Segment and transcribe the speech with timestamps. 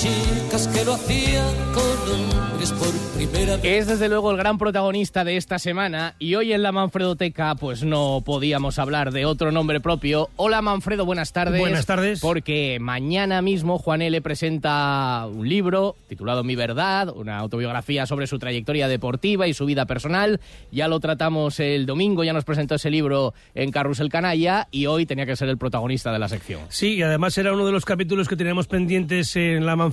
[0.00, 3.64] chicas que lo hacían con hombres por primera vez.
[3.64, 7.82] Es desde luego el gran protagonista de esta semana y hoy en la Manfredoteca pues
[7.82, 10.30] no podíamos hablar de otro nombre propio.
[10.36, 11.58] Hola Manfredo, buenas tardes.
[11.58, 12.20] Buenas tardes.
[12.20, 14.22] Porque mañana mismo Juan L.
[14.22, 19.86] presenta un libro titulado Mi Verdad, una autobiografía sobre su trayectoria deportiva y su vida
[19.86, 20.40] personal.
[20.70, 25.06] Ya lo tratamos el domingo, ya nos presentó ese libro en Carrusel Canalla y hoy
[25.06, 26.60] tenía que ser el protagonista de la sección.
[26.68, 29.87] Sí, y además era uno de los capítulos que teníamos pendientes en la Manfredoteca,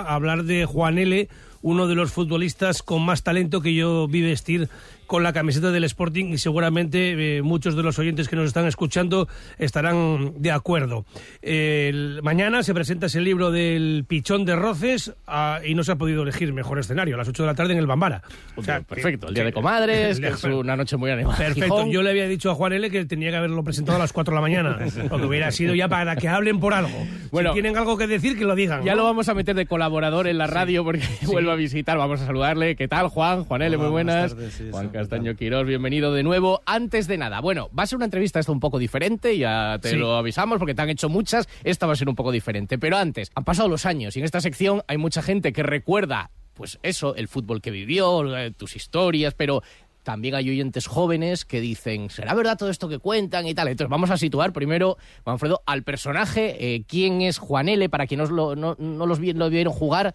[0.00, 1.28] hablar de Juan L.,
[1.62, 4.68] uno de los futbolistas con más talento que yo vi vestir
[5.06, 8.66] con la camiseta del Sporting y seguramente eh, muchos de los oyentes que nos están
[8.66, 9.28] escuchando
[9.58, 11.04] estarán de acuerdo.
[11.42, 15.96] El- mañana se presenta ese libro del Pichón de Roces ah, y no se ha
[15.96, 18.22] podido elegir mejor escenario, a las 8 de la tarde en el Bambara.
[18.56, 21.36] O sea, que- Perfecto, el día de comadres, que es una noche muy animada.
[21.36, 21.90] Perfecto, Gijón.
[21.90, 24.32] yo le había dicho a Juan L que tenía que haberlo presentado a las 4
[24.32, 24.78] de la mañana,
[25.10, 26.96] lo que hubiera sido ya para que hablen por algo.
[27.30, 27.50] Bueno.
[27.50, 28.84] si tienen algo que decir, que lo digan.
[28.84, 28.98] Ya ¿no?
[28.98, 31.98] lo vamos a meter de colaborador en la radio porque vuelve a visitar.
[31.98, 32.76] Vamos a saludarle.
[32.76, 33.44] ¿Qué tal, Juan?
[33.44, 34.34] Juan L., muy buenas.
[34.70, 36.62] Juan Castaño Quirós, bienvenido de nuevo.
[36.66, 39.90] Antes de nada, bueno, va a ser una entrevista esta un poco diferente, ya te
[39.90, 39.96] Sí.
[39.96, 41.48] lo avisamos porque te han hecho muchas.
[41.64, 42.78] Esta va a ser un poco diferente.
[42.78, 46.30] Pero antes, han pasado los años y en esta sección hay mucha gente que recuerda,
[46.54, 49.64] pues eso, el fútbol que vivió, eh, tus historias, pero
[50.04, 53.66] también hay oyentes jóvenes que dicen, ¿será verdad todo esto que cuentan y tal?
[53.66, 56.54] Entonces vamos a situar primero, Manfredo, al personaje.
[56.76, 57.88] eh, ¿Quién es Juan L?
[57.88, 60.14] Para quienes no, no los vi- lo vieron jugar,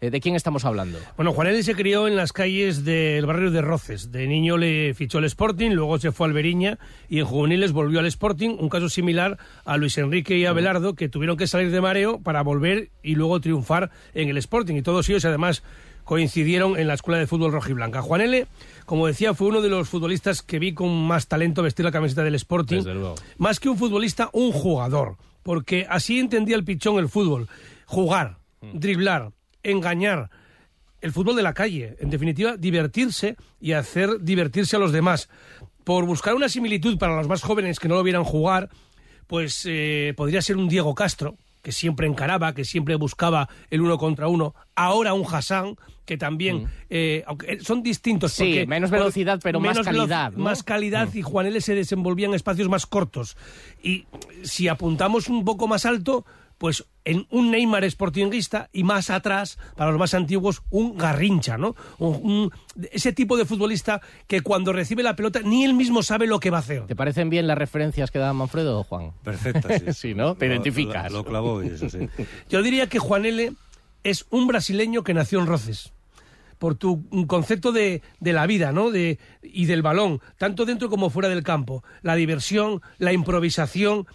[0.00, 0.98] ¿de quién estamos hablando?
[1.16, 4.12] Bueno, Juan L se crió en las calles del barrio de Roces.
[4.12, 8.00] De niño le fichó el Sporting, luego se fue al Beriña y en juveniles volvió
[8.00, 8.56] al Sporting.
[8.58, 12.42] Un caso similar a Luis Enrique y Abelardo, que tuvieron que salir de mareo para
[12.42, 14.76] volver y luego triunfar en el Sporting.
[14.76, 15.62] Y todos ellos, además,
[16.04, 18.00] coincidieron en la Escuela de Fútbol Rojiblanca.
[18.00, 18.46] Juan L,
[18.84, 22.22] como decía, fue uno de los futbolistas que vi con más talento vestir la camiseta
[22.22, 22.76] del Sporting.
[22.76, 23.16] Desde luego.
[23.38, 25.16] Más que un futbolista, un jugador.
[25.42, 27.48] Porque así entendía el pichón el fútbol.
[27.86, 28.38] Jugar,
[28.72, 29.32] driblar,
[29.70, 30.30] engañar.
[31.00, 31.96] El fútbol de la calle.
[32.00, 35.28] En definitiva, divertirse y hacer divertirse a los demás.
[35.84, 38.70] Por buscar una similitud para los más jóvenes que no lo vieran jugar,
[39.26, 43.98] pues eh, podría ser un Diego Castro, que siempre encaraba, que siempre buscaba el uno
[43.98, 44.54] contra uno.
[44.74, 48.32] Ahora un Hassan, que también, eh, aunque son distintos.
[48.32, 50.44] Sí, porque- menos velocidad, pero más menos calidad, ¿no?
[50.44, 53.36] Más calidad y Juan L se desenvolvía en espacios más cortos.
[53.82, 54.06] Y
[54.42, 56.24] si apuntamos un poco más alto,
[56.58, 61.74] pues en un Neymar sportinguista y más atrás, para los más antiguos, un Garrincha, ¿no?
[61.98, 62.52] Un- un-
[62.92, 66.50] ese tipo de futbolista que cuando recibe la pelota ni él mismo sabe lo que
[66.50, 66.84] va a hacer.
[66.86, 69.12] ¿Te parecen bien las referencias que da Manfredo, Juan?
[69.24, 69.84] Perfecta, sí.
[69.94, 70.34] Sí, ¿no?
[70.34, 71.10] Te Lo- identificas.
[71.10, 72.08] Lo, lo clavó y eso sí.
[72.50, 73.52] Yo diría que Juan L
[74.04, 75.92] es un brasileño que nació en Roces.
[76.58, 78.90] Por tu concepto de, de la vida, ¿no?
[78.90, 81.84] De, y del balón, tanto dentro como fuera del campo.
[82.02, 84.06] La diversión, la improvisación,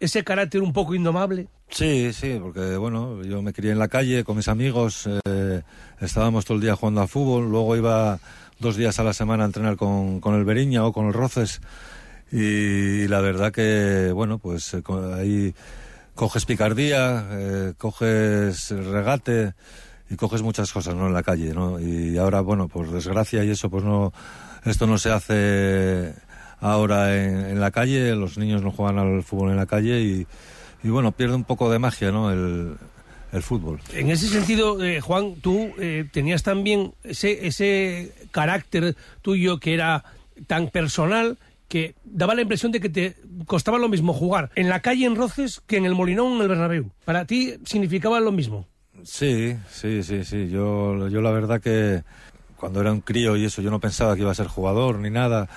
[0.00, 1.48] ese carácter un poco indomable.
[1.70, 5.62] Sí, sí, porque bueno, yo me crié en la calle con mis amigos, eh,
[6.00, 8.18] estábamos todo el día jugando a fútbol, luego iba
[8.58, 11.60] dos días a la semana a entrenar con, con el Beriña o con el Roces
[12.30, 14.82] y, la verdad que, bueno, pues eh,
[15.14, 15.54] ahí
[16.14, 19.54] coges picardía, eh, coges regate
[20.10, 21.06] y coges muchas cosas, ¿no?
[21.06, 21.80] En la calle, ¿no?
[21.80, 24.12] Y ahora, bueno, por desgracia y eso, pues no,
[24.64, 26.14] esto no se hace
[26.60, 30.26] ahora en, en la calle, los niños no juegan al fútbol en la calle y,
[30.82, 32.30] y bueno, pierde un poco de magia, ¿no?
[32.30, 32.76] El,
[33.32, 33.80] el fútbol.
[33.92, 40.04] En ese sentido, eh, Juan, tú eh, tenías también ese, ese carácter tuyo que era
[40.46, 41.36] tan personal
[41.68, 45.16] que daba la impresión de que te costaba lo mismo jugar en la calle en
[45.16, 46.90] Roces que en el Molinón en el Bernabéu.
[47.04, 48.66] Para ti significaba lo mismo.
[49.04, 50.48] Sí, sí, sí, sí.
[50.48, 52.02] Yo, yo la verdad que
[52.56, 55.10] cuando era un crío y eso, yo no pensaba que iba a ser jugador ni
[55.10, 55.48] nada.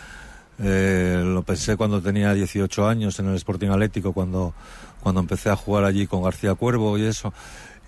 [0.64, 4.54] Eh, lo pensé cuando tenía 18 años en el Sporting Atlético, cuando,
[5.02, 7.34] cuando empecé a jugar allí con García Cuervo y eso.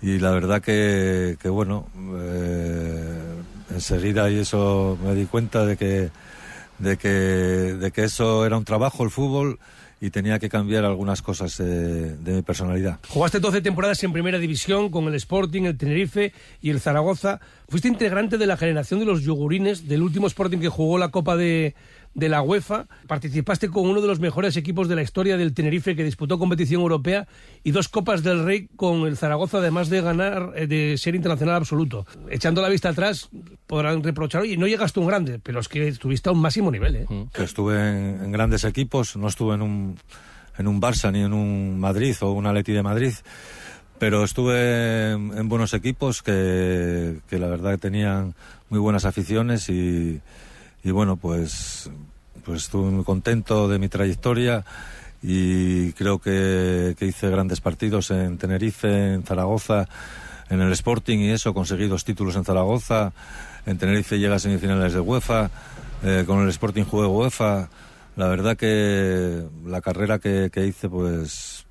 [0.02, 1.86] Y la verdad que, que bueno,
[2.18, 3.18] eh,
[3.70, 6.10] enseguida y eso me di cuenta de que,
[6.78, 9.58] de que, de que eso era un trabajo, el fútbol,
[10.00, 12.98] y tenía que cambiar algunas cosas de mi personalidad.
[13.08, 17.40] Jugaste 12 temporadas en primera división con el Sporting, el Tenerife y el Zaragoza.
[17.68, 21.36] Fuiste integrante de la generación de los yogurines del último Sporting que jugó la Copa
[21.36, 21.74] de,
[22.14, 22.86] de la UEFA.
[23.06, 26.80] Participaste con uno de los mejores equipos de la historia del Tenerife que disputó competición
[26.80, 27.26] europea
[27.62, 31.56] y dos Copas del Rey con el Zaragoza, además de ganar, eh, de ser internacional
[31.56, 32.06] absoluto.
[32.30, 33.28] Echando la vista atrás,
[33.66, 36.70] podrán reprochar, oye, no llegaste a un grande, pero es que estuviste a un máximo
[36.70, 36.96] nivel.
[36.96, 37.06] ¿eh?
[37.32, 39.98] Que estuve en, en grandes equipos, no estuve en un,
[40.58, 43.12] en un Barça ni en un Madrid o un Atleti de Madrid,
[43.98, 48.34] pero estuve en buenos equipos que, que la verdad que tenían
[48.68, 50.20] muy buenas aficiones y,
[50.84, 51.90] y bueno, pues,
[52.44, 54.64] pues estuve muy contento de mi trayectoria
[55.22, 59.88] y creo que, que hice grandes partidos en Tenerife, en Zaragoza,
[60.50, 63.12] en el Sporting y eso, conseguí dos títulos en Zaragoza,
[63.64, 65.50] en Tenerife llega a semifinales de UEFA,
[66.02, 67.70] eh, con el Sporting jugué UEFA,
[68.16, 71.63] la verdad que la carrera que, que hice pues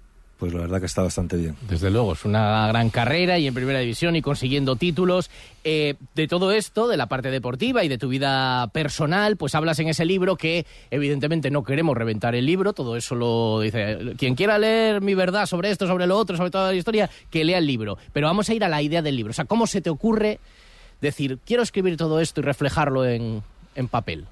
[0.43, 1.55] pues la verdad que está bastante bien.
[1.69, 5.31] Desde luego, es una gran carrera y en primera división y consiguiendo títulos.
[5.63, 9.79] Eh, de todo esto, de la parte deportiva y de tu vida personal, pues hablas
[9.79, 14.15] en ese libro que evidentemente no queremos reventar el libro, todo eso lo dice.
[14.17, 17.45] Quien quiera leer mi verdad sobre esto, sobre lo otro, sobre toda la historia, que
[17.45, 17.97] lea el libro.
[18.11, 19.31] Pero vamos a ir a la idea del libro.
[19.31, 20.41] O sea, ¿cómo se te ocurre
[20.99, 23.41] decir, quiero escribir todo esto y reflejarlo en,
[23.75, 24.25] en papel?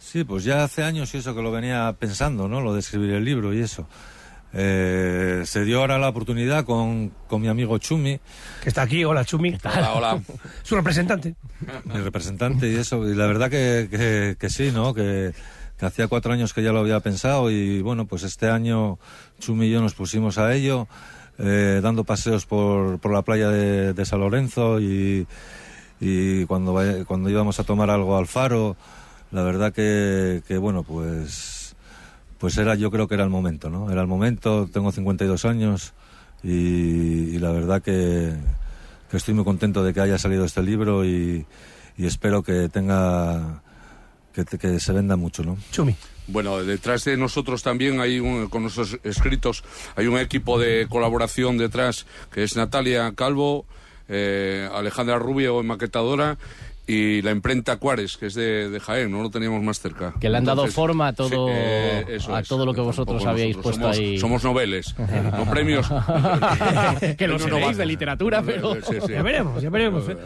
[0.00, 2.60] Sí, pues ya hace años y eso que lo venía pensando, ¿no?
[2.60, 3.86] Lo de escribir el libro y eso.
[4.54, 8.20] Eh, se dio ahora la oportunidad con, con mi amigo Chumi,
[8.62, 9.56] Que está aquí, hola Chumi.
[9.64, 10.20] Hola, hola.
[10.62, 11.34] Su representante.
[11.84, 13.08] mi representante y eso.
[13.08, 14.92] Y la verdad que, que, que sí, ¿no?
[14.92, 15.32] Que,
[15.78, 18.98] que hacía cuatro años que ya lo había pensado y bueno, pues este año
[19.40, 20.86] Chumi y yo nos pusimos a ello,
[21.38, 25.26] eh, dando paseos por, por la playa de, de San Lorenzo y,
[25.98, 28.76] y cuando, cuando íbamos a tomar algo al faro,
[29.30, 31.61] la verdad que, que bueno, pues
[32.42, 33.88] pues era yo creo que era el momento, ¿no?
[33.88, 35.92] Era el momento, tengo 52 años
[36.42, 38.32] y, y la verdad que,
[39.08, 41.46] que estoy muy contento de que haya salido este libro y,
[41.96, 43.62] y espero que tenga
[44.34, 45.56] que, te- que se venda mucho, ¿no?
[45.70, 45.94] Chumi.
[46.26, 49.62] Bueno, detrás de nosotros también hay un, con nuestros escritos,
[49.94, 53.66] hay un equipo de colaboración detrás que es Natalia Calvo,
[54.08, 56.38] eh, Alejandra Rubio, maquetadora,
[56.86, 60.14] y la imprenta Cuares, que es de, de Jaén, no lo teníamos más cerca.
[60.20, 62.48] Que le han dado forma a todo- eh, a es.
[62.48, 64.18] todo lo que vosotros nosotros puesto somos, ahí.
[64.18, 64.94] Somos noveles,
[65.36, 65.86] no premios.
[67.16, 67.76] que lo Premios seréis Nobel.
[67.76, 68.74] de literatura, pero...
[68.76, 69.12] Sí, sí.
[69.12, 70.08] Ya veremos, ya veremos.
[70.08, 70.16] ¿eh?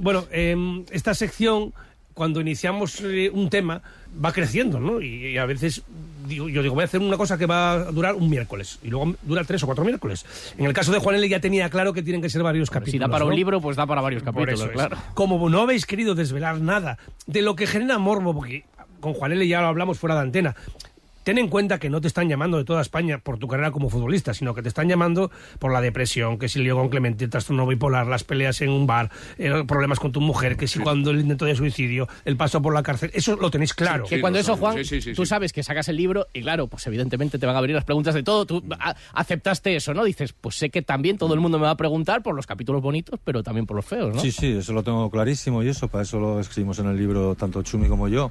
[0.00, 1.72] Bueno, em, esta sección,
[2.14, 3.82] cuando iniciamos eh, un tema,
[4.24, 5.00] va creciendo, ¿no?
[5.00, 5.82] Y, y a veces
[6.26, 8.88] digo, yo digo, voy a hacer una cosa que va a durar un miércoles y
[8.88, 10.24] luego dura tres o cuatro miércoles.
[10.58, 11.28] En el caso de Juan L.
[11.28, 12.92] ya tenía claro que tienen que ser varios capítulos.
[12.92, 13.30] Si da para ¿no?
[13.30, 14.70] un libro, pues da para varios Por capítulos, es.
[14.70, 14.96] claro.
[15.14, 18.64] Como no habéis querido desvelar nada de lo que genera morbo, porque
[19.00, 19.46] con Juan L.
[19.46, 20.56] ya lo hablamos fuera de antena.
[21.26, 23.90] Ten en cuenta que no te están llamando de toda España por tu carrera como
[23.90, 27.30] futbolista, sino que te están llamando por la depresión, que si lío con Clemente, el
[27.30, 31.10] trastorno bipolar, las peleas en un bar, eh, problemas con tu mujer, que si cuando
[31.10, 34.04] el intento de suicidio, el paso por la cárcel, eso lo tenéis claro.
[34.04, 34.56] Que Sí, cuando lo eso.
[34.56, 35.28] Juan, Sí, sí, sí, tú sí.
[35.30, 38.14] sabes que sacas el libro y claro, pues evidentemente te van a abrir las preguntas
[38.14, 38.46] de todo.
[38.46, 40.04] Tú a- aceptaste eso, ¿no?
[40.04, 42.82] Dices, pues sé que también todo el mundo me va a preguntar por los capítulos
[42.82, 44.20] bonitos, pero también por los feos, ¿no?
[44.20, 47.34] Sí, sí, eso lo tengo clarísimo y eso, para eso lo escribimos en el libro
[47.34, 48.30] tanto Chumi como yo.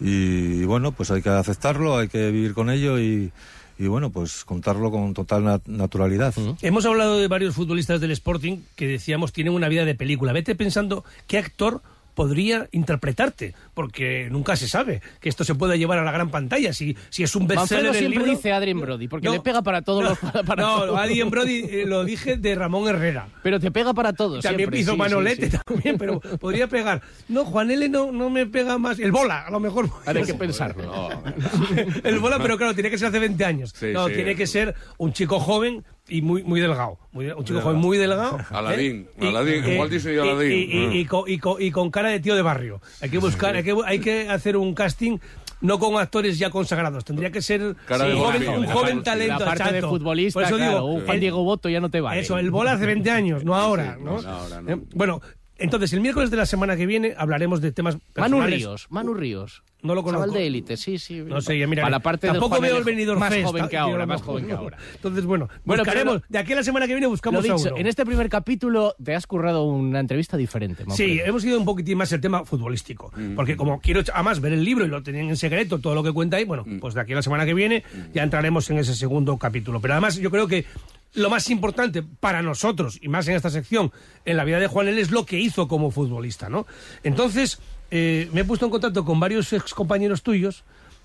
[0.00, 3.32] Y, bueno, pues hay que aceptarlo, hay que vivir con ello y,
[3.78, 6.34] y bueno, pues contarlo con total nat- naturalidad.
[6.62, 10.32] Hemos hablado de varios futbolistas del Sporting que decíamos tienen una vida de película.
[10.32, 11.82] Vete pensando qué actor
[12.14, 16.72] podría interpretarte, porque nunca se sabe que esto se pueda llevar a la gran pantalla.
[16.72, 19.32] Si, si es un bestseller siempre libro- dice Adrien Brody, porque No.
[19.34, 20.18] le pega para todos los...
[20.46, 20.96] para no, todo.
[20.96, 23.28] Adrien Brody eh, lo dije de Ramón Herrera.
[23.42, 25.58] Pero te pega para todos También siempre, hizo sí, Manolete sí.
[25.66, 27.02] también, pero podría pegar.
[27.28, 27.88] No, Juan L.
[27.88, 28.98] no, no me pega más.
[28.98, 29.88] El bola, a lo mejor.
[30.06, 31.08] Hay que pensarlo.
[32.04, 33.72] El bola, pero claro, tiene que ser hace 20 años.
[33.74, 34.14] Sí, no, sí.
[34.14, 36.98] tiene que ser un chico joven y muy, muy delgado.
[37.12, 38.38] Muy un chico joven muy delgado.
[38.50, 39.28] Aladín, ¿eh?
[39.28, 40.50] Aladín, Disney y Aladín.
[40.52, 40.54] Y,
[40.96, 42.80] y- y con, y con- y con cara de tío de barrio.
[43.00, 45.18] Hay que buscar, hay que, hay que hacer un casting
[45.62, 47.04] no con actores ya consagrados.
[47.04, 49.38] Tendría que ser Cara un joven, un joven talento.
[49.40, 51.90] La parte de futbolista, Por eso claro, digo, un Juan el- Diego Boto ya no
[51.90, 52.20] te vale.
[52.20, 53.96] eso, el bola hace 20 años, no ahora.
[54.00, 54.22] no, ¿no?
[54.22, 54.70] no, ahora no.
[54.72, 55.20] Eh, Bueno,
[55.60, 58.58] entonces, el miércoles de la semana que viene hablaremos de temas Manu personales.
[58.58, 59.62] Ríos, Manu Ríos.
[59.82, 60.26] No lo conozco.
[60.26, 61.20] Chaval de élite, sí, sí.
[61.20, 61.82] No sé, ya mira.
[61.82, 64.46] Para la parte del tampoco veo el venidor Más Fest, joven que ahora, más joven
[64.46, 64.76] que ahora.
[64.94, 66.22] Entonces, bueno, buscaremos.
[66.28, 67.78] de aquí a la semana que viene Lo buscamos a dicho, uno.
[67.78, 70.84] en este primer capítulo te has currado una entrevista diferente.
[70.90, 73.12] Sí, hemos ido un poquitín más el tema futbolístico.
[73.34, 76.12] Porque como quiero además ver el libro y lo tenían en secreto, todo lo que
[76.12, 78.94] cuenta ahí, bueno, pues de aquí a la semana que viene ya entraremos en ese
[78.94, 79.80] segundo capítulo.
[79.80, 80.66] Pero además yo creo que
[81.14, 83.92] lo más importante para nosotros, y más en esta sección,
[84.24, 85.00] en la vida de Juan L.
[85.00, 86.66] es lo que hizo como futbolista, ¿no?
[87.02, 87.58] Entonces,
[87.90, 90.62] eh, me he puesto en contacto con varios ex compañeros tuyos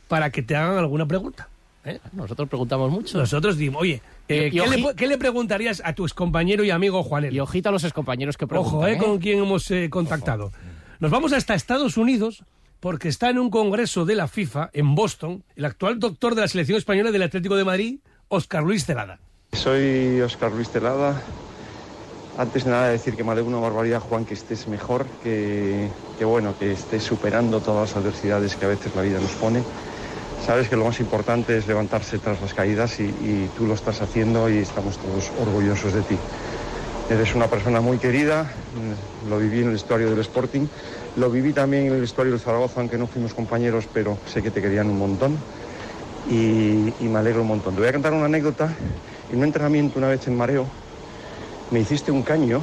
[0.08, 1.50] para que te hagan alguna pregunta.
[1.84, 2.00] ¿eh?
[2.14, 3.18] Nosotros preguntamos mucho.
[3.18, 6.70] Nosotros dimos, oye, eh, ¿qué, le, oji- pu- qué le preguntarías a tu excompañero y
[6.70, 7.36] amigo Juan L?
[7.36, 8.76] Y ojito a los excompañeros que preguntan.
[8.76, 8.98] Ojo, ¿eh?
[8.98, 10.52] Con quien hemos contactado.
[11.00, 12.44] Nos vamos hasta Estados Unidos
[12.80, 16.48] porque está en un congreso de la FIFA en Boston el actual doctor de la
[16.48, 19.20] selección española del Atlético de Madrid, Óscar Luis Celada.
[19.56, 21.16] Soy Óscar Luis Celada.
[22.38, 25.90] Antes de nada decir que me alegro una barbaridad, Juan, que estés mejor, que,
[26.24, 29.64] bueno, que estés superando todas las adversidades que a veces la vida nos pone.
[30.46, 34.02] Sabes que lo más importante es levantarse tras las caídas y, y tú lo estás
[34.02, 36.18] haciendo y estamos todos orgullosos de ti.
[37.10, 40.68] Eres una persona muy querida, mm, lo viví en el vestuario del Sporting,
[41.18, 44.52] lo viví también en el vestuario del Zaragoza, aunque no fuimos compañeros, pero sé que
[44.52, 45.38] te querían un montón
[46.30, 47.76] y, y me alegro un montón.
[47.76, 48.70] Te voy a contar una anécdota.
[49.32, 50.68] En un entrenamiento una vez en Mareo,
[51.72, 52.62] me hiciste un caño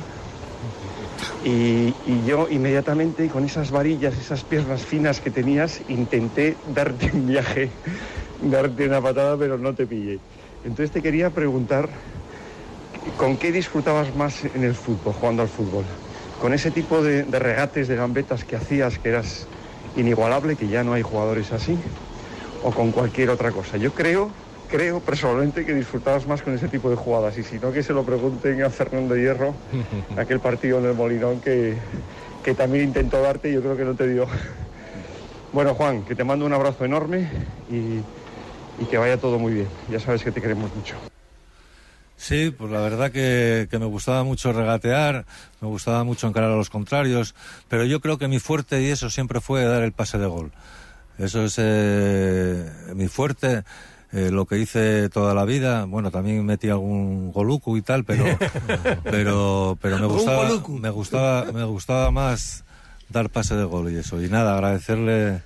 [1.45, 1.92] y,
[2.26, 7.71] yo inmediatamente con esas varillas, esas piernas finas que tenías, intenté darte un viaje,
[8.42, 10.21] darte una patada, pero no te pillé.
[10.64, 11.88] Entonces te quería preguntar,
[13.16, 15.85] ¿con qué disfrutabas más en el fútbol, jugando al fútbol?
[16.40, 19.47] ¿Con ese tipo de, de regates, de gambetas que hacías, que eras
[19.97, 21.76] inigualable, que ya no hay jugadores así?
[22.62, 23.76] ¿O con cualquier otra cosa?
[23.76, 24.31] Yo creo
[24.73, 27.93] creo personalmente que disfrutabas más con ese tipo de jugadas y si no que se
[27.93, 29.55] lo pregunten a Fernando Hierro,
[30.17, 31.76] aquel partido en el Molinón que,
[32.43, 34.26] que también intentó darte y yo creo que no te dio.
[35.52, 37.29] Bueno Juan, que te mando un abrazo enorme
[37.71, 38.00] y,
[38.83, 39.69] y que vaya todo muy bien.
[39.91, 40.95] Ya sabes que te queremos mucho.
[42.17, 45.26] Sí, pues la verdad que, que, me gustaba mucho regatear,
[45.61, 47.35] me gustaba mucho encarar a los contrarios,
[47.69, 50.50] pero yo creo que mi fuerte y eso siempre fue dar el pase de gol.
[51.19, 53.64] Eso es eh, mi fuerte
[54.12, 55.87] eh, lo que hice toda la vida.
[55.87, 58.25] Bueno, también metí algún goluco y tal, pero
[59.04, 62.64] pero pero me gustaba me gustaba me gustaba más
[63.09, 64.23] dar pase de gol y eso.
[64.23, 65.42] Y nada, agradecerle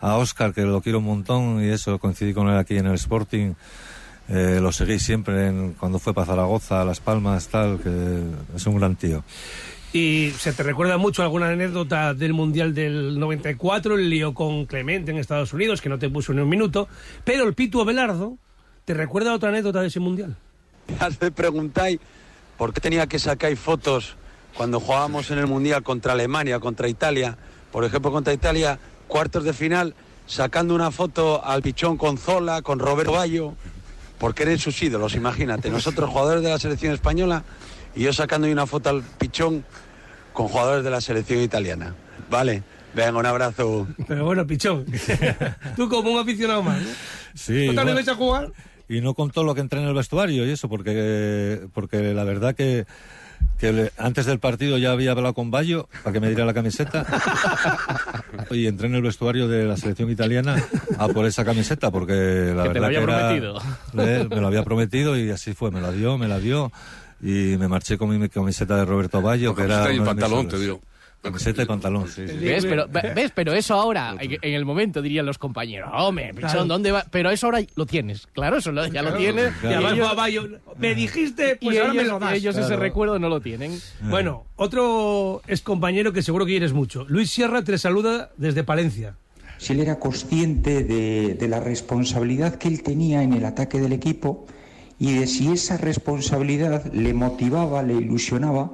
[0.00, 2.94] a Oscar que lo quiero un montón y eso coincidí con él aquí en el
[2.94, 3.54] Sporting.
[4.28, 8.22] Eh, lo seguí siempre en, cuando fue para Zaragoza, Las Palmas, tal, que
[8.56, 9.22] es un gran tío.
[9.94, 15.12] ¿Y se te recuerda mucho alguna anécdota del Mundial del 94, el lío con Clemente
[15.12, 16.88] en Estados Unidos, que no te puso ni un minuto?
[17.22, 18.36] Pero el Pitu Abelardo,
[18.84, 20.34] ¿te recuerda otra anécdota de ese Mundial?
[21.20, 22.00] Me preguntáis
[22.58, 24.16] por qué tenía que sacar fotos
[24.56, 27.38] cuando jugábamos en el Mundial contra Alemania, contra Italia.
[27.70, 29.94] Por ejemplo, contra Italia, cuartos de final,
[30.26, 33.54] sacando una foto al pichón con Zola, con Roberto Bayo,
[34.18, 35.70] porque eran sus ídolos, imagínate.
[35.70, 37.44] Nosotros, jugadores de la selección española,
[37.94, 39.64] y yo sacando una foto al pichón
[40.32, 41.94] con jugadores de la selección italiana.
[42.30, 42.62] Vale,
[42.94, 43.86] venga, un abrazo.
[44.08, 44.84] Pero bueno, pichón,
[45.76, 46.88] tú como un aficionado más, ¿no?
[47.34, 47.66] Sí.
[47.66, 48.52] ¿No te bueno, a jugar?
[48.88, 52.24] Y no con todo lo que entré en el vestuario y eso, porque, porque la
[52.24, 52.84] verdad que,
[53.58, 56.54] que le, antes del partido ya había hablado con Bayo para que me diera la
[56.54, 57.06] camiseta
[58.50, 60.56] y entré en el vestuario de la selección italiana
[60.98, 63.58] a por esa camiseta porque la que verdad te lo había que era, prometido.
[63.98, 66.72] eh, me lo había prometido y así fue, me la dio, me la dio
[67.22, 70.80] y me marché con mi camiseta de Roberto Bayo, que era y pantalón, te digo.
[71.24, 72.36] Camiseta y pantalón, sí, sí.
[72.36, 72.64] ¿Ves?
[72.66, 73.32] Pero, ¿Ves?
[73.34, 76.64] Pero eso ahora, en en el momento dirían los compañeros, hombre, pichón, Claro.
[76.66, 77.04] ¿dónde va?
[77.10, 79.52] Pero eso ahora lo tienes, claro, eso lo- ya lo tienes.
[79.62, 82.34] Y Y además ellos, va Bayo, me dijiste, pues y ahora me ellos- lo das.
[82.34, 82.82] y ellos ese Claro.
[82.82, 83.80] recuerdo no lo tienen.
[84.02, 87.04] Bueno, otro es compañero que seguro que quieres mucho.
[87.08, 89.16] Luis Sierra te saluda desde Palencia.
[89.56, 93.92] si él era consciente de, de la responsabilidad que él tenía en el ataque del
[93.94, 94.46] equipo
[94.98, 98.70] y de si esa responsabilidad le motivaba, le ilusionaba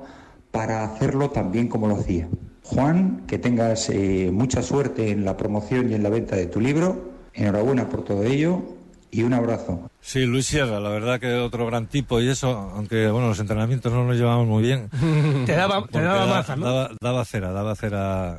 [0.51, 2.29] para hacerlo tan bien como lo hacía.
[2.63, 6.61] Juan, que tengas eh, mucha suerte en la promoción y en la venta de tu
[6.61, 7.11] libro.
[7.35, 8.63] Enhorabuena por todo ello
[9.11, 9.89] y un abrazo.
[10.01, 13.93] Sí, Luis Sierra, la verdad que otro gran tipo y eso, aunque bueno, los entrenamientos
[13.93, 14.89] no nos llevamos muy bien.
[15.47, 16.65] Te daba, te daba da- maza, ¿no?
[16.67, 18.39] Daba, daba cera, daba cera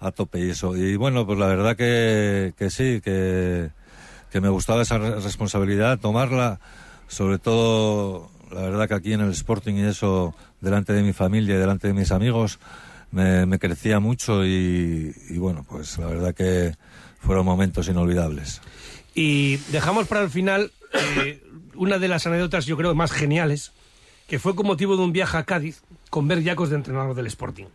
[0.00, 0.76] a tope y eso.
[0.76, 3.70] Y bueno, pues la verdad que, que sí, que,
[4.30, 6.60] que me gustaba esa re- responsabilidad, tomarla,
[7.08, 11.54] sobre todo, la verdad que aquí en el Sporting y eso, delante de mi familia
[11.54, 12.58] y delante de mis amigos,
[13.10, 16.74] me, me crecía mucho y, y bueno, pues la verdad que
[17.20, 18.60] fueron momentos inolvidables.
[19.14, 21.42] Y dejamos para el final eh,
[21.74, 23.72] una de las anécdotas, yo creo, más geniales,
[24.26, 27.26] que fue con motivo de un viaje a Cádiz con Bert Jacos de entrenador del
[27.26, 27.66] Sporting.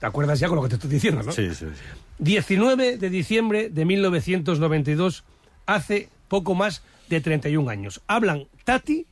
[0.00, 1.32] ¿Te acuerdas ya con lo que te estoy diciendo, no?
[1.32, 1.82] Sí, sí, sí.
[2.20, 5.24] 19 de diciembre de 1992,
[5.66, 8.00] hace poco más de 31 años.
[8.06, 9.06] Hablan Tati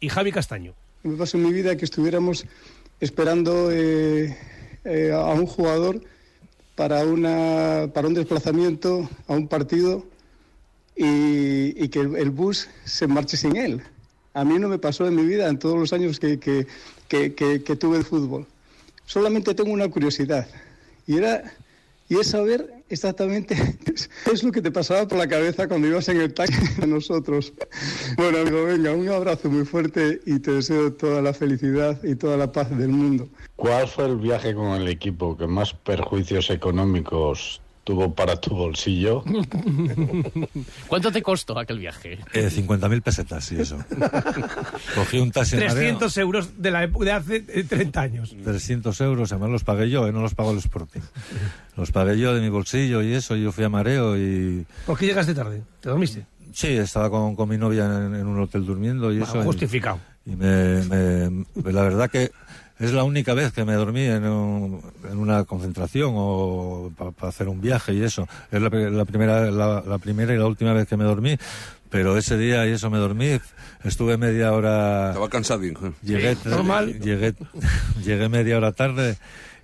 [0.00, 0.74] y Javi Castaño.
[1.02, 2.44] me pasó en mi vida que estuviéramos
[3.00, 4.36] esperando eh,
[4.84, 6.00] eh, a un jugador
[6.74, 10.06] para, una, para un desplazamiento a un partido
[10.96, 13.82] y, y que el, el bus se marche sin él.
[14.32, 16.66] A mí no me pasó en mi vida en todos los años que, que,
[17.08, 18.46] que, que- tuve el fútbol.
[19.06, 20.48] Solamente tengo una curiosidad
[21.06, 21.52] y era
[22.08, 23.56] y es saber exactamente
[24.32, 27.52] es lo que te pasaba por la cabeza cuando ibas en el taxi a nosotros.
[28.16, 32.36] Bueno, amigo, venga, un abrazo muy fuerte y te deseo toda la felicidad y toda
[32.36, 33.28] la paz del mundo.
[33.56, 39.22] ¿Cuál fue el viaje con el equipo que más perjuicios económicos tuvo para tu bolsillo.
[40.88, 42.18] ¿Cuánto te costó aquel viaje?
[42.32, 43.78] Eh, 50.000 pesetas, y eso.
[44.94, 48.34] Cogí un taxi en Mareo, 300 euros de, la, de hace eh, 30 años.
[48.42, 51.00] 300 euros, además los pagué yo, eh, no los pagó el Sporting.
[51.76, 54.66] Los pagué yo de mi bolsillo y eso, yo fui a Mareo y...
[54.86, 55.62] ¿Por qué llegaste tarde?
[55.80, 56.24] ¿Te dormiste?
[56.52, 59.42] Sí, estaba con, con mi novia en, en un hotel durmiendo y Bueno, eso.
[59.42, 59.98] y- justificado.
[60.26, 62.30] Y, me, me- la verdad que
[62.78, 67.48] es la única vez que me dormí en, un- en una concentración o para hacer
[67.48, 68.26] un viaje y eso.
[68.50, 71.36] Es la, la primera, la, la primera y la última vez que me dormí.
[71.90, 73.38] Pero ese día y eso me dormí,
[73.84, 75.10] estuve media hora.
[75.10, 75.74] Estaba cansadín.
[75.80, 75.92] ¿eh?
[76.02, 76.98] Llegué, normal.
[76.98, 77.34] llegué,
[78.04, 79.16] llegué media hora tarde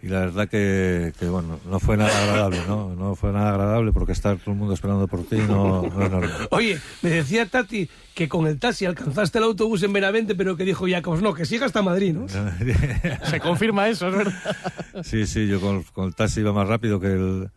[0.02, 2.94] y la verdad que, que, bueno, no fue nada agradable, ¿no?
[2.94, 6.10] No fue nada agradable porque estar todo el mundo esperando por ti no, no es
[6.10, 6.48] normal.
[6.50, 10.64] Oye, me decía Tati que con el taxi alcanzaste el autobús en Benavente, pero que
[10.64, 12.26] dijo Jacobs, no, que siga hasta Madrid, ¿no?
[12.28, 14.56] Se confirma eso, es verdad.
[15.02, 17.50] Sí, sí, yo con, con el taxi iba más rápido que el,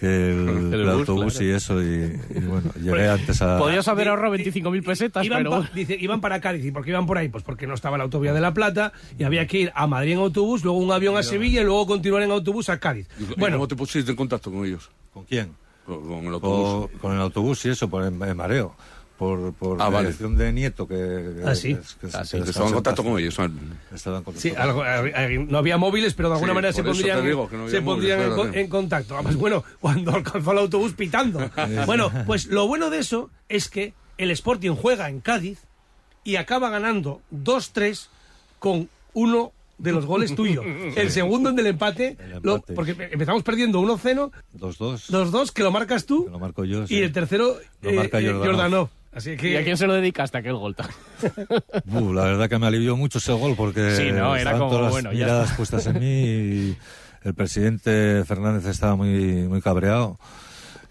[0.00, 1.46] que el, El el bus, autobús claro.
[1.46, 3.58] y eso, y, y bueno, llegué antes a...
[3.58, 5.50] Podrías haber ahorrado 25.000 pesetas, Iban, pero...
[5.50, 6.64] pa- dice, iban para Cádiz.
[6.64, 7.28] ¿Y por qué iban por ahí?
[7.28, 10.12] Pues porque no estaba la autovía de La Plata y había que ir a Madrid
[10.12, 13.06] en autobús, luego un avión a Sevilla y luego continuar en autobús a Cádiz.
[13.18, 14.90] ¿Y cómo Bueno, te pusiste en contacto con ellos?
[15.12, 15.52] ¿Con quién?
[15.84, 16.90] Con, con el autobús.
[17.00, 18.74] con el autobús y eso, por el, el mareo.
[19.20, 20.06] Por, por Ah, vale.
[20.08, 21.42] dirección de Nieto que...
[21.44, 21.74] Ah, sí.
[21.74, 23.34] que- que- Ah, sí, que estaba en contacto con ellos.
[23.34, 23.52] ¿sabes?
[23.94, 26.54] Estaba en contacto sí, con algo- eh, eh, no había móviles, pero de alguna Sí,
[26.54, 28.58] manera se pondrían, no se móviles, pondrían en, claro, sí.
[28.58, 29.14] en contacto.
[29.16, 31.50] Además, bueno, cuando alcanzó el autobús pitando.
[31.84, 35.58] bueno, pues lo bueno de eso es que el Sporting juega en Cádiz
[36.24, 38.08] y acaba ganando 2-3
[38.58, 40.64] con uno de los goles tuyos.
[40.96, 42.74] El segundo en el empate, El lo- empate.
[42.74, 45.10] porque empezamos perdiendo 1-0, 2-2.
[45.10, 46.96] 2-2, que lo marcas tú, que lo marco yo, sí.
[46.96, 48.46] y el tercero, Lo eh, marca eh, Jordanov.
[48.46, 48.88] Jordanov.
[49.12, 50.76] Así que ¿Y a quién se lo dedicaste aquel gol?
[51.92, 54.70] Uh, la verdad que me alivió mucho ese gol porque Sí, no, era estaban como,
[54.70, 55.56] todas las bueno, ya miradas está.
[55.56, 56.76] puestas en mí y
[57.24, 60.18] el presidente Fernández estaba muy, muy cabreado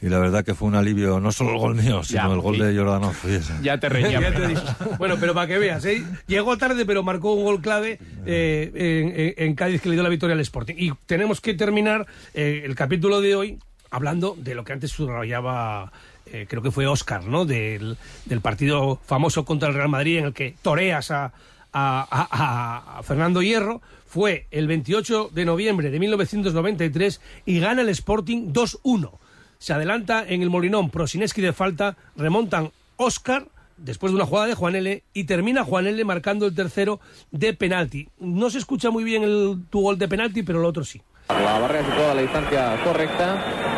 [0.01, 2.39] y la verdad que fue un alivio, no solo el gol mío, sino Ya, el
[2.39, 2.61] gol sí.
[2.61, 3.15] de Jordanov.
[3.25, 3.63] y.
[3.63, 4.21] Ya te reñía.
[4.97, 6.03] Bueno, pero para que veas, ¿eh?
[6.27, 10.03] llegó tarde, pero marcó un gol clave eh, en, en- en Cádiz que le dio
[10.03, 10.75] la victoria al Sporting.
[10.77, 13.59] Y tenemos que terminar eh, el capítulo de hoy
[13.91, 15.91] hablando de lo que antes subrayaba,
[16.31, 17.45] eh, creo que fue Oscar, ¿no?
[17.45, 21.33] Del, del partido famoso contra el Real Madrid en el que toreas a,
[21.73, 23.81] a- Fernando Hierro.
[24.07, 29.11] Fue el 28 de noviembre de 1993 y gana el Sporting 2-1.
[29.59, 33.45] Se adelanta en el Molinón Prosineski de falta, remontan Oscar
[33.77, 37.53] después de una jugada de Juan L y termina Juan L marcando el tercero de
[37.53, 38.09] penalti.
[38.19, 40.99] No se escucha muy bien el, tu gol de penalti, pero el otro sí.
[41.29, 43.68] La barrera situada a la distancia correcta.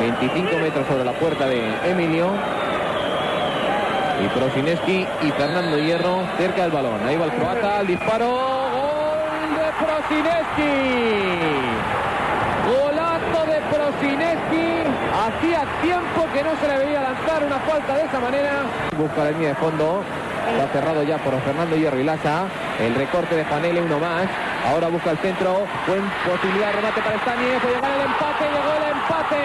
[0.00, 2.30] 25 metros sobre la puerta de Emilio.
[4.24, 7.00] Y Prosineski y Fernando Hierro cerca del balón.
[7.06, 8.26] Ahí va el croata, el disparo.
[8.26, 10.72] ¡Gol de Prosineski!
[12.66, 14.68] Golazo de Prosineski.
[15.20, 18.52] Hacía tiempo que no se le veía lanzar una falta de esa manera.
[18.96, 20.02] Busca la línea de fondo.
[20.50, 22.44] Está cerrado ya por Fernando Hierro y Laza.
[22.80, 24.26] El recorte de Juanele, uno más.
[24.68, 25.66] Ahora busca el centro.
[25.86, 27.18] Buen posibilidad de remate para.
[27.18, 28.44] Puede llegar el empate.
[28.50, 29.40] Llegó el empate.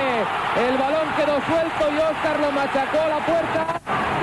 [0.68, 3.66] El balón quedó suelto y Oscar lo machacó a la puerta.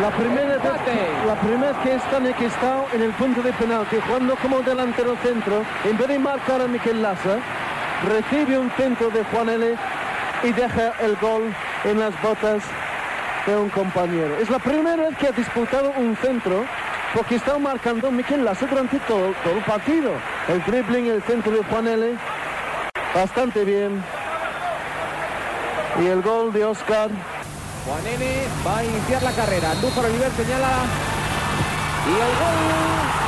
[0.00, 4.60] La primera, vez, la primera que Stanek está en el punto de penalti, jugando como
[4.60, 7.38] delantero centro, en vez de marcar a Miquel Lassa,
[8.08, 9.76] recibe un centro de Juan L.
[10.42, 12.64] y deja el gol en las botas
[13.46, 14.36] de un compañero.
[14.38, 16.64] Es la primera vez que ha disputado un centro
[17.14, 20.12] porque está marcando Miquel Lassa durante todo, todo el partido.
[20.48, 22.14] El dribbling, el centro de Juan L.
[23.14, 24.02] Bastante bien.
[26.02, 27.10] Y el gol de Oscar.
[27.84, 28.24] Juan N
[28.66, 29.72] va a iniciar la carrera.
[29.72, 30.68] Andújar Oliver señala.
[32.06, 32.60] Y el gol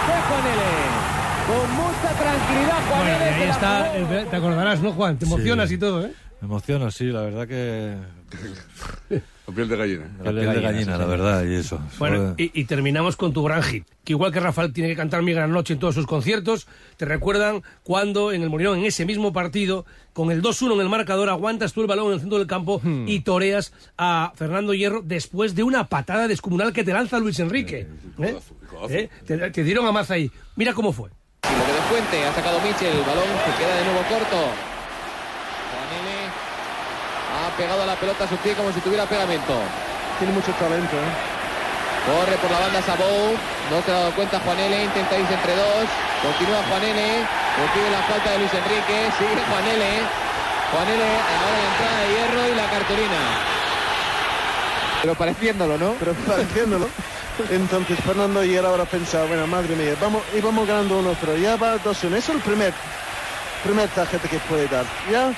[0.09, 1.05] de Juan N.
[1.46, 5.18] Con mucha tranquilidad, Juan Bueno, ahí está, el- te acordarás, ¿no, Juan?
[5.18, 6.12] Te emocionas y todo, ¿eh?
[6.40, 7.96] Me emociono, sí, la verdad que...
[9.46, 10.04] La piel de gallina.
[10.22, 11.78] La piel de gallina, la verdad, y eso.
[11.98, 15.22] Bueno, y, y terminamos con tu gran hit, que igual que Rafael tiene que cantar
[15.22, 19.04] Mi Gran Noche en todos sus conciertos, te recuerdan cuando en el Molinón, en ese
[19.04, 22.38] mismo partido, con el 2-1 en el marcador, aguantas tú el balón en el centro
[22.38, 23.07] del campo Hmm.
[23.07, 27.87] y toreas a Fernando Hierro después de una patada descomunal que te lanza Luis Enrique.
[28.18, 28.37] ¿Eh?
[28.88, 29.09] ¿Eh?
[29.26, 30.30] Te, te dieron a maza ahí.
[30.57, 31.11] Mira cómo fue.
[31.44, 34.73] Y lo que descuente, ha sacado Michel, el balón se queda de nuevo corto.
[37.35, 39.55] Ha pegado a la pelota a su pie como si tuviera pegamento.
[40.18, 41.12] Tiene mucho talento, ¿eh?
[42.07, 43.33] Corre por la banda Sabou,
[43.70, 45.88] no se ha dado cuenta Juan L, intenta irse entre dos,
[46.20, 49.85] continúa Juan L, recibe la falta de Luis Enrique, sigue Juan L,
[50.70, 53.20] Juan L, ahora la entrada de hierro y la cartulina.
[55.01, 55.94] Pero pareciéndolo, ¿no?
[55.99, 56.88] Pero pareciéndolo.
[57.51, 61.77] Entonces Fernando ayer ahora pensaba, bueno, madre mía, vamos, íbamos ganando uno, pero ya va
[61.77, 61.88] 2-1.
[61.88, 62.73] Eso es el primer,
[63.64, 64.85] primer tarjeta que puede dar.
[65.11, 65.33] Ya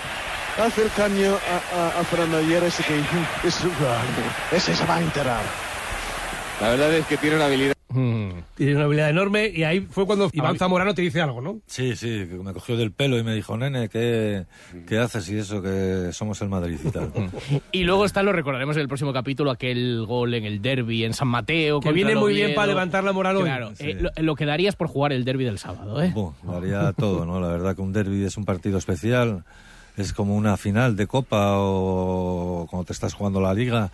[0.58, 2.98] hace el caño a, a, a Fernando Hierro, ese que
[3.46, 3.68] ese,
[4.52, 5.42] ese se va a enterar.
[6.60, 7.72] La verdad es que tiene una habilidad.
[8.56, 11.60] Tiene una habilidad enorme y ahí fue cuando Iván Zamorano te dice algo, ¿no?
[11.66, 14.44] Sí, sí, que me cogió del pelo y me dijo, nene, ¿qué,
[14.86, 15.62] qué haces y eso?
[15.62, 17.10] Que somos el Madrid y tal.
[17.72, 21.14] Y luego está, lo recordaremos en el próximo capítulo, aquel gol en el derby en
[21.14, 21.80] San Mateo.
[21.80, 23.44] Que viene muy bien para levantar la moral hoy.
[23.44, 26.10] Claro, eh, lo, lo que darías por jugar el derby del sábado, ¿eh?
[26.14, 27.40] Buh, lo haría todo, ¿no?
[27.40, 29.44] La verdad que un derby es un partido especial,
[29.96, 33.90] es como una final de Copa o cuando te estás jugando la Liga,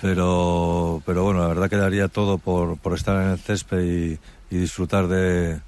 [0.00, 4.18] pero, pero bueno, la verdad que daría todo por, por estar en el césped y,
[4.50, 5.60] y disfrutar de,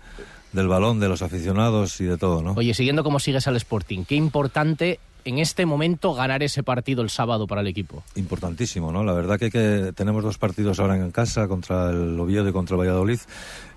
[0.53, 2.53] del balón, de los aficionados y de todo, ¿no?
[2.53, 7.11] Oye, siguiendo como sigues al Sporting, qué importante en este momento ganar ese partido el
[7.11, 8.03] sábado para el equipo.
[8.14, 9.05] Importantísimo, ¿no?
[9.05, 12.74] La verdad que, que tenemos dos partidos ahora en casa, contra el Oviedo y contra
[12.74, 13.20] el Valladolid,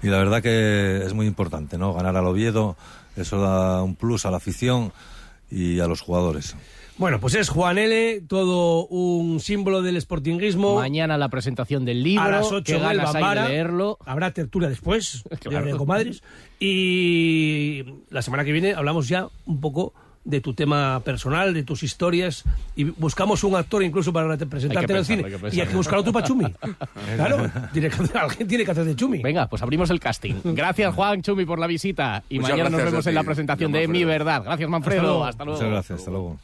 [0.04, 1.94] y la verdad que es muy importante, ¿no?
[1.94, 2.76] Ganar al Oviedo,
[3.16, 4.92] eso da un plus a la afición
[5.50, 6.56] y a los jugadores.
[6.98, 10.76] Bueno, pues es Juan L., todo un símbolo del sportinguismo.
[10.78, 13.48] Mañana la presentación del libro, a las 8 que en el ganas hay de Bambara.
[13.50, 14.00] leerlo.
[14.04, 15.66] Habrá tertulia después, Claro.
[15.68, 16.24] de comadres.
[16.60, 19.94] Y la semana que viene hablamos ya un poco
[20.28, 22.44] de tu tema personal, de tus historias,
[22.76, 25.24] y buscamos un actor incluso para presentarte en el cine.
[25.26, 26.46] hay y hay que buscar otro para Chumi.
[27.16, 29.22] claro, tiene que alguien tiene que hacer de Chumi.
[29.22, 30.36] Venga, pues abrimos el casting.
[30.44, 32.24] Gracias, Juan Chumi, por la visita.
[32.30, 33.88] Y Muchas mañana nos vemos en la presentación de.
[33.88, 34.44] Mi Verdad.
[34.44, 35.24] Gracias, Manfredo.
[35.24, 35.60] Hasta luego.
[35.60, 36.36] Muchas gracias, hasta luego.